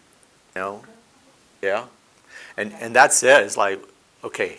You 0.56 0.62
know, 0.62 0.84
yeah, 1.62 1.86
and 2.58 2.74
and 2.80 2.96
that's 2.96 3.22
it. 3.22 3.44
It's 3.44 3.58
like, 3.58 3.80
okay, 4.24 4.58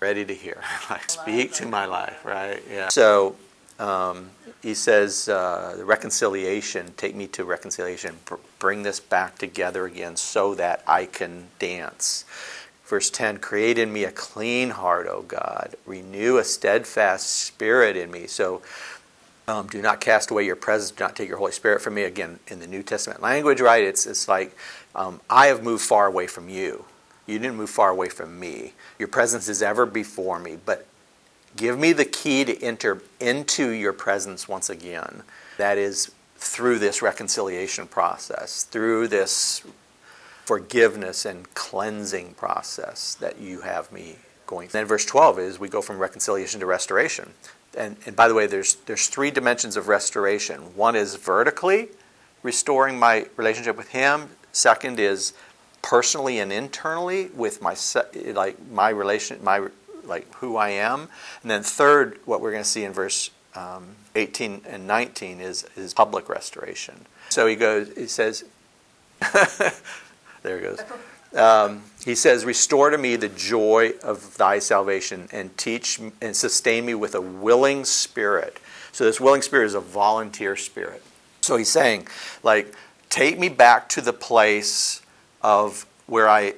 ready 0.00 0.24
to 0.24 0.34
hear. 0.34 0.62
like, 0.90 1.10
speak 1.10 1.52
to 1.54 1.66
my 1.66 1.84
life, 1.84 2.24
right? 2.24 2.62
Yeah. 2.70 2.88
So 2.88 3.36
um, 3.80 4.30
he 4.62 4.74
says, 4.74 5.28
uh, 5.28 5.76
reconciliation. 5.84 6.92
Take 6.96 7.14
me 7.16 7.26
to 7.28 7.44
reconciliation. 7.44 8.16
Br- 8.26 8.34
bring 8.58 8.82
this 8.82 9.00
back 9.00 9.38
together 9.38 9.86
again, 9.86 10.16
so 10.16 10.54
that 10.54 10.82
I 10.86 11.06
can 11.06 11.48
dance. 11.58 12.24
Verse 12.84 13.08
10 13.08 13.38
Create 13.38 13.78
in 13.78 13.92
me 13.92 14.04
a 14.04 14.12
clean 14.12 14.70
heart, 14.70 15.06
O 15.06 15.22
God. 15.22 15.76
Renew 15.86 16.36
a 16.36 16.44
steadfast 16.44 17.30
spirit 17.30 17.96
in 17.96 18.10
me. 18.10 18.26
So 18.26 18.60
um, 19.48 19.66
do 19.68 19.80
not 19.80 20.00
cast 20.00 20.30
away 20.30 20.44
your 20.44 20.56
presence. 20.56 20.90
Do 20.90 21.04
not 21.04 21.16
take 21.16 21.28
your 21.28 21.38
Holy 21.38 21.52
Spirit 21.52 21.80
from 21.80 21.94
me. 21.94 22.02
Again, 22.02 22.38
in 22.48 22.60
the 22.60 22.66
New 22.66 22.82
Testament 22.82 23.22
language, 23.22 23.60
right? 23.60 23.82
It's, 23.82 24.06
it's 24.06 24.28
like, 24.28 24.54
um, 24.94 25.20
I 25.30 25.46
have 25.46 25.62
moved 25.62 25.82
far 25.82 26.06
away 26.06 26.26
from 26.26 26.48
you. 26.48 26.84
You 27.26 27.38
didn't 27.38 27.56
move 27.56 27.70
far 27.70 27.90
away 27.90 28.08
from 28.10 28.38
me. 28.38 28.74
Your 28.98 29.08
presence 29.08 29.48
is 29.48 29.62
ever 29.62 29.86
before 29.86 30.38
me. 30.38 30.58
But 30.62 30.86
give 31.56 31.78
me 31.78 31.92
the 31.92 32.04
key 32.04 32.44
to 32.44 32.62
enter 32.62 33.02
into 33.18 33.70
your 33.70 33.92
presence 33.92 34.48
once 34.48 34.70
again. 34.70 35.22
That 35.58 35.78
is 35.78 36.12
through 36.36 36.78
this 36.78 37.02
reconciliation 37.02 37.86
process, 37.86 38.64
through 38.64 39.08
this 39.08 39.62
forgiveness 40.44 41.24
and 41.24 41.52
cleansing 41.54 42.34
process 42.34 43.14
that 43.16 43.38
you 43.38 43.60
have 43.60 43.92
me 43.92 44.16
going. 44.46 44.68
Through. 44.68 44.80
Then 44.80 44.86
verse 44.86 45.04
12 45.04 45.38
is 45.38 45.58
we 45.60 45.68
go 45.68 45.82
from 45.82 45.98
reconciliation 45.98 46.60
to 46.60 46.66
restoration. 46.66 47.30
and, 47.76 47.96
and 48.06 48.16
by 48.16 48.26
the 48.26 48.34
way, 48.34 48.46
there's, 48.46 48.74
there's 48.86 49.06
three 49.06 49.30
dimensions 49.30 49.76
of 49.76 49.86
restoration. 49.86 50.74
One 50.76 50.96
is 50.96 51.14
vertically 51.14 51.88
restoring 52.42 52.98
my 52.98 53.26
relationship 53.36 53.76
with 53.76 53.88
Him. 53.88 54.30
Second 54.52 54.98
is 54.98 55.34
personally 55.82 56.38
and 56.38 56.52
internally 56.52 57.26
with 57.34 57.62
my 57.62 57.76
like 58.32 58.56
my 58.70 58.90
relation, 58.90 59.42
my 59.42 59.68
like 60.10 60.32
who 60.34 60.56
I 60.56 60.70
am. 60.70 61.08
And 61.42 61.50
then 61.50 61.62
third, 61.62 62.20
what 62.26 62.40
we're 62.40 62.50
going 62.50 62.62
to 62.62 62.68
see 62.68 62.84
in 62.84 62.92
verse 62.92 63.30
um, 63.54 63.96
18 64.14 64.62
and 64.66 64.86
19 64.86 65.40
is 65.40 65.66
is 65.76 65.94
public 65.94 66.28
restoration. 66.28 67.06
So 67.30 67.46
he 67.46 67.56
goes, 67.56 67.92
he 67.96 68.06
says, 68.06 68.44
there 70.42 70.58
he 70.58 70.62
goes. 70.62 70.80
Um, 71.34 71.82
he 72.04 72.14
says, 72.14 72.44
Restore 72.44 72.90
to 72.90 72.98
me 72.98 73.16
the 73.16 73.28
joy 73.28 73.92
of 74.02 74.36
thy 74.36 74.58
salvation 74.58 75.28
and 75.32 75.56
teach 75.56 76.00
and 76.20 76.34
sustain 76.34 76.84
me 76.86 76.94
with 76.94 77.14
a 77.14 77.20
willing 77.20 77.84
spirit. 77.84 78.58
So, 78.92 79.04
this 79.04 79.20
willing 79.20 79.42
spirit 79.42 79.66
is 79.66 79.74
a 79.74 79.80
volunteer 79.80 80.56
spirit. 80.56 81.02
So, 81.40 81.56
he's 81.56 81.68
saying, 81.68 82.08
like, 82.42 82.74
take 83.08 83.38
me 83.38 83.48
back 83.48 83.88
to 83.90 84.00
the 84.00 84.12
place 84.12 85.02
of 85.42 85.86
where 86.06 86.28
I, 86.28 86.54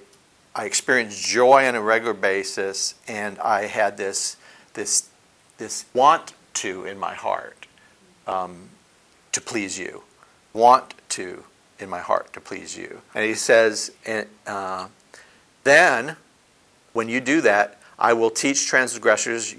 I 0.54 0.66
experienced 0.66 1.26
joy 1.26 1.66
on 1.66 1.74
a 1.74 1.80
regular 1.80 2.12
basis 2.12 2.94
and 3.08 3.38
I 3.38 3.66
had 3.66 3.96
this, 3.96 4.36
this, 4.74 5.08
this 5.56 5.86
want 5.94 6.34
to 6.54 6.84
in 6.84 6.98
my 6.98 7.14
heart 7.14 7.66
um, 8.26 8.68
to 9.32 9.40
please 9.40 9.78
you. 9.78 10.02
Want 10.52 10.94
to 11.10 11.44
in 11.78 11.88
my 11.88 12.00
heart 12.00 12.32
to 12.34 12.40
please 12.40 12.76
you. 12.76 13.00
And 13.14 13.24
he 13.24 13.34
says, 13.34 13.92
and, 14.04 14.26
uh, 14.46 14.88
then 15.64 16.16
when 16.92 17.08
you 17.08 17.20
do 17.20 17.40
that, 17.40 17.80
I 17.98 18.12
will 18.12 18.30
teach 18.30 18.66
transgressors 18.66 19.50